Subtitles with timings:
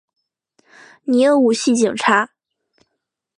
[1.03, 2.31] 你又唔系警察！